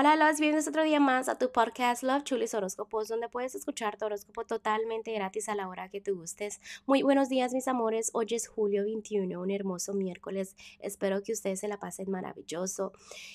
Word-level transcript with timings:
Hola, 0.00 0.14
los 0.14 0.38
bienvenidos 0.38 0.68
otro 0.68 0.84
día 0.84 1.00
más 1.00 1.28
a 1.28 1.38
tu 1.38 1.50
podcast 1.50 2.04
Love 2.04 2.22
Chulis 2.22 2.54
Horóscopos, 2.54 3.08
donde 3.08 3.28
puedes 3.28 3.56
escuchar 3.56 3.98
tu 3.98 4.04
horóscopo 4.04 4.44
totalmente 4.44 5.12
gratis 5.12 5.48
a 5.48 5.56
la 5.56 5.66
hora 5.66 5.88
que 5.88 6.00
te 6.00 6.12
gustes. 6.12 6.60
Muy 6.86 7.02
buenos 7.02 7.28
días, 7.28 7.52
mis 7.52 7.66
amores. 7.66 8.12
Hoy 8.14 8.28
es 8.30 8.46
julio 8.46 8.84
21, 8.84 9.40
un 9.40 9.50
hermoso 9.50 9.94
miércoles. 9.94 10.54
Espero 10.78 11.20
que 11.24 11.32
ustedes 11.32 11.58
se 11.58 11.66
la 11.66 11.80
pasen 11.80 12.12
maravilloso, 12.12 12.92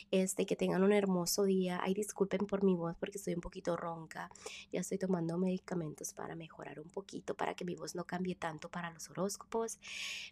este, 0.10 0.46
que 0.46 0.56
tengan 0.56 0.84
un 0.84 0.94
hermoso 0.94 1.44
día. 1.44 1.82
Ay, 1.84 1.96
disculpen 1.96 2.48
por 2.48 2.64
mi 2.64 2.76
voz 2.76 2.96
porque 2.98 3.18
estoy 3.18 3.34
un 3.34 3.42
poquito 3.42 3.76
ronca. 3.76 4.32
Ya 4.72 4.80
estoy 4.80 4.98
tomando 4.98 5.38
medicamentos 5.38 6.14
para 6.14 6.34
mejorar 6.34 6.80
un 6.80 6.88
poquito, 6.88 7.36
para 7.36 7.56
que 7.56 7.66
mi 7.66 7.76
voz 7.76 7.94
no 7.94 8.06
cambie 8.06 8.36
tanto 8.36 8.70
para 8.70 8.90
los 8.92 9.10
horóscopos. 9.10 9.80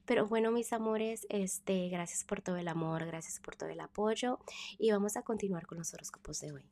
Pero 0.05 0.27
bueno, 0.27 0.49
mis 0.51 0.71
amores, 0.71 1.27
este, 1.27 1.89
gracias 1.89 2.23
por 2.23 2.41
todo 2.41 2.55
el 2.55 2.69
amor, 2.69 3.05
gracias 3.05 3.41
por 3.41 3.57
todo 3.57 3.67
el 3.67 3.81
apoyo 3.81 4.39
y 4.79 4.91
vamos 4.91 5.17
a 5.17 5.23
continuar 5.23 5.67
con 5.67 5.77
los 5.77 5.93
horóscopos 5.93 6.20
de 6.21 6.51
hoy. 6.53 6.71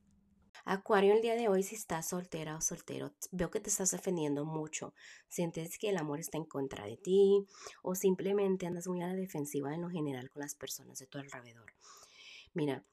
Acuario, 0.64 1.14
el 1.14 1.22
día 1.22 1.36
de 1.36 1.50
hoy, 1.50 1.64
si 1.64 1.76
estás 1.76 2.10
soltera 2.10 2.56
o 2.56 2.62
soltero, 2.62 3.14
veo 3.32 3.50
que 3.50 3.60
te 3.60 3.70
estás 3.70 3.92
defendiendo 3.92 4.46
mucho. 4.46 4.94
Sientes 5.28 5.78
que 5.80 5.90
el 5.90 5.98
amor 5.98 6.20
está 6.20 6.38
en 6.38 6.46
contra 6.46 6.86
de 6.86 6.98
ti 6.98 7.46
o 7.82 7.96
simplemente 7.96 8.68
andas 8.68 8.88
muy 8.88 9.02
a 9.02 9.07
la 9.07 9.16
defensiva 9.16 9.74
en 9.74 9.82
lo 9.82 9.90
general 9.90 10.30
con 10.30 10.42
las 10.42 10.56
personas 10.56 11.00
de 11.00 11.07
tu 11.07 11.18
alrededor. 11.18 11.74
Mira, 12.54 12.86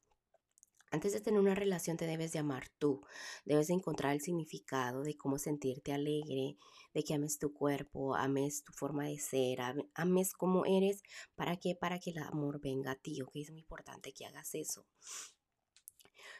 antes 0.89 1.13
de 1.13 1.21
tener 1.21 1.39
una 1.39 1.53
relación 1.53 1.97
te 1.97 2.07
debes 2.07 2.31
de 2.31 2.39
amar 2.39 2.69
tú, 2.79 3.05
debes 3.45 3.67
de 3.67 3.75
encontrar 3.75 4.13
el 4.13 4.21
significado 4.21 5.03
de 5.03 5.15
cómo 5.15 5.37
sentirte 5.37 5.93
alegre, 5.93 6.57
de 6.93 7.03
que 7.03 7.13
ames 7.13 7.37
tu 7.37 7.53
cuerpo, 7.53 8.15
ames 8.15 8.63
tu 8.63 8.73
forma 8.73 9.05
de 9.05 9.19
ser, 9.19 9.59
ames 9.93 10.33
cómo 10.33 10.65
eres, 10.65 11.03
¿para 11.35 11.57
qué? 11.57 11.75
Para 11.75 11.99
que 11.99 12.11
el 12.11 12.17
amor 12.19 12.59
venga 12.59 12.91
a 12.91 12.95
ti, 12.95 13.21
¿ok? 13.21 13.35
Es 13.35 13.51
muy 13.51 13.59
importante 13.59 14.13
que 14.13 14.25
hagas 14.25 14.55
eso. 14.55 14.87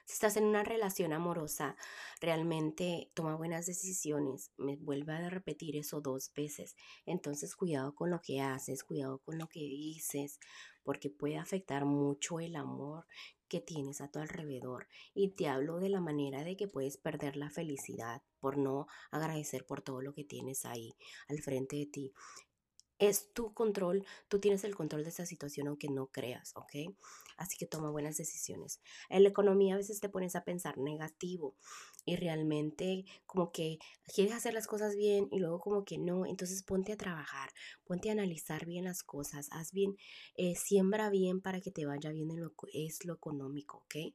Si 0.08 0.14
estás 0.14 0.38
en 0.38 0.46
una 0.46 0.64
relación 0.64 1.12
amorosa, 1.12 1.76
realmente 2.22 3.12
toma 3.14 3.36
buenas 3.36 3.66
decisiones. 3.66 4.54
Me 4.56 4.78
vuelve 4.78 5.12
a 5.12 5.30
repetir 5.30 5.76
eso 5.76 6.00
dos 6.00 6.32
veces. 6.34 6.78
Entonces, 7.06 7.58
cuidado 7.58 7.94
con 7.94 8.10
lo 8.10 8.22
que 8.22 8.40
haces, 8.40 8.86
cuidado 8.86 9.20
con 9.20 9.38
lo 9.38 9.50
que 9.50 9.60
dices, 9.60 10.40
porque 10.84 11.10
puede 11.10 11.38
afectar 11.38 11.84
mucho 11.84 12.40
el 12.40 12.56
amor 12.56 13.06
que 13.50 13.60
tienes 13.60 14.00
a 14.00 14.10
tu 14.10 14.20
alrededor. 14.20 14.88
Y 15.14 15.32
te 15.32 15.50
hablo 15.50 15.78
de 15.80 15.90
la 15.90 16.00
manera 16.00 16.46
de 16.46 16.56
que 16.56 16.70
puedes 16.70 16.96
perder 16.96 17.36
la 17.36 17.50
felicidad 17.50 18.22
por 18.40 18.58
no 18.58 18.88
agradecer 19.12 19.66
por 19.66 19.82
todo 19.82 20.02
lo 20.02 20.14
que 20.14 20.24
tienes 20.24 20.64
ahí 20.64 20.96
al 21.28 21.40
frente 21.40 21.76
de 21.76 21.86
ti 21.86 22.14
es 23.00 23.32
tu 23.34 23.54
control, 23.54 24.06
tú 24.28 24.40
tienes 24.40 24.64
el 24.64 24.76
control 24.76 25.04
de 25.04 25.10
esa 25.10 25.26
situación 25.26 25.68
aunque 25.68 25.90
no 25.90 26.08
creas, 26.08 26.54
¿ok? 26.56 26.96
Así 27.38 27.58
que 27.58 27.68
toma 27.68 27.92
buenas 27.92 28.18
decisiones. 28.18 28.82
En 29.10 29.24
la 29.24 29.30
economía 29.30 29.76
a 29.76 29.78
veces 29.78 30.00
te 30.00 30.10
pones 30.10 30.36
a 30.36 30.44
pensar 30.44 30.78
negativo 30.78 31.56
y 32.06 32.16
realmente 32.16 33.06
como 33.26 33.52
que 33.52 33.80
quieres 34.14 34.34
hacer 34.34 34.54
las 34.54 34.66
cosas 34.66 34.96
bien 34.96 35.28
y 35.32 35.40
luego 35.40 35.60
como 35.60 35.86
que 35.86 35.98
no, 35.98 36.26
entonces 36.26 36.64
ponte 36.64 36.94
a 36.94 36.98
trabajar, 36.98 37.50
ponte 37.84 38.10
a 38.10 38.14
analizar 38.14 38.66
bien 38.66 38.86
las 38.86 39.04
cosas, 39.04 39.50
haz 39.52 39.72
bien, 39.72 39.98
eh, 40.36 40.56
siembra 40.56 41.10
bien 41.10 41.42
para 41.42 41.62
que 41.62 41.72
te 41.72 41.86
vaya 41.86 42.12
bien 42.12 42.32
en 42.32 42.42
lo 42.42 42.56
que 42.56 42.86
es 42.86 43.06
lo 43.06 43.14
económico, 43.14 43.78
¿ok? 43.80 44.14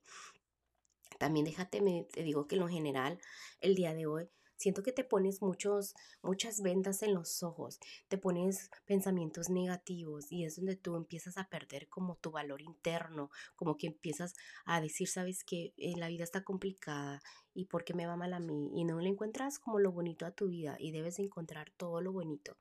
También 1.19 1.45
déjate, 1.45 1.81
me, 1.81 2.05
te 2.11 2.23
digo 2.23 2.49
que 2.49 2.57
en 2.57 2.63
lo 2.63 2.69
general, 2.69 3.21
el 3.61 3.75
día 3.75 3.95
de 3.95 4.07
hoy, 4.07 4.29
Siento 4.63 4.85
que 4.85 4.93
te 4.93 5.03
pones 5.03 5.43
muchos, 5.43 5.97
muchas 6.23 6.63
vendas 6.63 7.03
en 7.03 7.15
los 7.15 7.43
ojos, 7.43 7.81
te 8.07 8.17
pones 8.17 8.71
pensamientos 8.87 9.51
negativos 9.51 10.31
y 10.31 10.45
es 10.45 10.55
donde 10.55 10.77
tú 10.77 10.95
empiezas 10.95 11.37
a 11.37 11.49
perder 11.49 11.89
como 11.89 12.15
tu 12.15 12.31
valor 12.31 12.63
interno, 12.63 13.29
como 13.57 13.77
que 13.77 13.89
empiezas 13.89 14.35
a 14.65 14.81
decir, 14.81 15.09
sabes 15.09 15.43
que 15.43 15.75
eh, 15.79 15.97
la 15.97 16.07
vida 16.07 16.23
está 16.23 16.45
complicada 16.45 17.21
y 17.55 17.67
por 17.67 17.85
qué 17.85 17.95
me 17.95 18.07
va 18.07 18.17
mal 18.17 18.33
a 18.35 18.41
mí 18.41 18.71
y 18.75 18.85
no 18.85 19.01
le 19.01 19.09
encuentras 19.09 19.59
como 19.59 19.79
lo 19.79 19.93
bonito 19.93 20.27
a 20.27 20.31
tu 20.31 20.49
vida 20.49 20.77
y 20.79 20.91
debes 20.91 21.19
encontrar 21.19 21.71
todo 21.71 22.01
lo 22.01 22.13
bonito. 22.13 22.57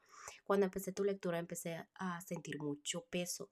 Cuando 0.46 0.66
empecé 0.66 0.92
tu 0.92 1.04
lectura 1.04 1.40
empecé 1.40 1.86
a 1.96 2.22
sentir 2.22 2.60
mucho 2.60 3.06
peso, 3.06 3.50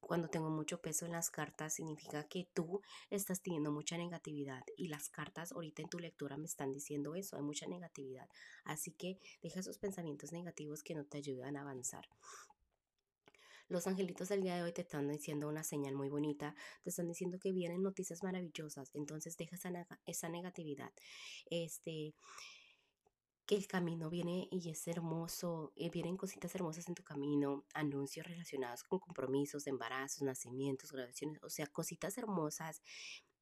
cuando 0.00 0.28
tengo 0.28 0.50
mucho 0.50 0.80
peso 0.80 1.06
en 1.06 1.12
las 1.12 1.30
cartas 1.30 1.74
significa 1.74 2.24
que 2.24 2.48
tú 2.52 2.82
estás 3.08 3.40
teniendo 3.40 3.70
mucha 3.70 3.96
negatividad 3.96 4.64
y 4.76 4.88
las 4.88 5.08
cartas 5.08 5.52
ahorita 5.52 5.82
en 5.82 5.88
tu 5.88 5.98
lectura 5.98 6.36
me 6.36 6.46
están 6.46 6.72
diciendo 6.72 7.14
eso, 7.14 7.36
hay 7.36 7.42
mucha 7.42 7.66
negatividad. 7.66 8.28
Así 8.64 8.90
que 8.92 9.18
deja 9.42 9.60
esos 9.60 9.78
pensamientos 9.78 10.32
negativos 10.32 10.82
que 10.82 10.94
no 10.94 11.04
te 11.04 11.18
ayudan 11.18 11.56
a 11.56 11.62
avanzar. 11.62 12.08
Los 13.72 13.86
angelitos 13.86 14.28
del 14.28 14.42
día 14.42 14.56
de 14.56 14.64
hoy 14.64 14.72
te 14.72 14.82
están 14.82 15.08
diciendo 15.08 15.48
una 15.48 15.64
señal 15.64 15.94
muy 15.94 16.10
bonita, 16.10 16.54
te 16.82 16.90
están 16.90 17.08
diciendo 17.08 17.38
que 17.38 17.52
vienen 17.52 17.82
noticias 17.82 18.22
maravillosas, 18.22 18.94
entonces 18.94 19.34
deja 19.38 19.56
esa, 20.04 20.28
negatividad. 20.28 20.92
Este, 21.46 22.14
que 23.46 23.54
el 23.56 23.66
camino 23.66 24.10
viene 24.10 24.46
y 24.50 24.68
es 24.68 24.86
hermoso, 24.88 25.72
eh, 25.74 25.88
vienen 25.88 26.18
cositas 26.18 26.54
hermosas 26.54 26.86
en 26.86 26.94
tu 26.94 27.02
camino, 27.02 27.64
anuncios 27.72 28.26
relacionados 28.26 28.84
con 28.84 28.98
compromisos, 28.98 29.66
embarazos, 29.66 30.20
nacimientos, 30.20 30.92
graduaciones, 30.92 31.42
o 31.42 31.48
sea, 31.48 31.66
cositas 31.66 32.18
hermosas 32.18 32.82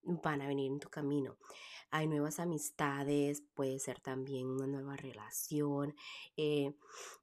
van 0.02 0.42
a 0.42 0.48
venir 0.48 0.70
en 0.70 0.80
tu 0.80 0.88
camino. 0.88 1.36
Hay 1.90 2.06
nuevas 2.06 2.38
amistades, 2.38 3.42
puede 3.54 3.78
ser 3.80 4.00
también 4.00 4.46
una 4.46 4.66
nueva 4.66 4.96
relación. 4.96 5.94
Eh, 6.36 6.74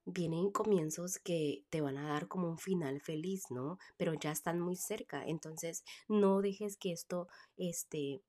vienen 0.05 0.51
comienzos 0.51 1.19
que 1.19 1.63
te 1.69 1.79
van 1.79 1.97
a 1.97 2.07
dar 2.07 2.27
como 2.27 2.49
un 2.49 2.57
final 2.57 2.99
feliz, 2.99 3.45
¿no? 3.49 3.77
Pero 3.95 4.13
ya 4.13 4.31
están 4.31 4.59
muy 4.59 4.75
cerca. 4.75 5.25
Entonces, 5.25 5.83
no 6.09 6.41
dejes 6.41 6.75
que 6.75 6.91
esto, 6.91 7.27
este, 7.55 8.21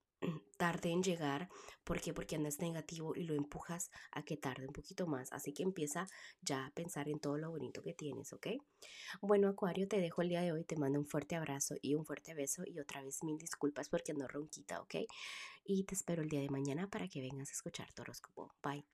tarde 0.56 0.90
en 0.90 1.02
llegar. 1.02 1.48
¿Por 1.84 2.00
qué? 2.00 2.12
Porque 2.12 2.36
andas 2.36 2.58
negativo 2.58 3.14
y 3.14 3.24
lo 3.24 3.34
empujas 3.34 3.90
a 4.12 4.22
que 4.22 4.36
tarde 4.36 4.66
un 4.66 4.72
poquito 4.72 5.06
más. 5.06 5.32
Así 5.32 5.52
que 5.52 5.62
empieza 5.62 6.06
ya 6.42 6.66
a 6.66 6.70
pensar 6.70 7.08
en 7.08 7.20
todo 7.20 7.38
lo 7.38 7.50
bonito 7.50 7.82
que 7.82 7.94
tienes, 7.94 8.32
¿ok? 8.32 8.48
Bueno, 9.20 9.48
Acuario, 9.48 9.88
te 9.88 10.00
dejo 10.00 10.22
el 10.22 10.28
día 10.28 10.42
de 10.42 10.52
hoy. 10.52 10.64
Te 10.64 10.76
mando 10.76 10.98
un 10.98 11.06
fuerte 11.06 11.36
abrazo 11.36 11.76
y 11.80 11.94
un 11.94 12.04
fuerte 12.04 12.34
beso. 12.34 12.62
Y 12.66 12.78
otra 12.80 13.02
vez 13.02 13.22
mil 13.22 13.38
disculpas 13.38 13.88
porque 13.88 14.12
ando 14.12 14.28
ronquita, 14.28 14.80
¿ok? 14.80 14.96
Y 15.64 15.84
te 15.84 15.94
espero 15.94 16.22
el 16.22 16.28
día 16.28 16.40
de 16.40 16.50
mañana 16.50 16.88
para 16.88 17.08
que 17.08 17.20
vengas 17.20 17.50
a 17.50 17.52
escuchar 17.52 17.92
tu 17.92 18.02
horóscopo. 18.02 18.52
Bye. 18.62 18.84